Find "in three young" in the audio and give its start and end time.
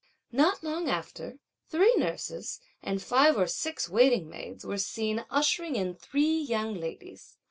5.75-6.73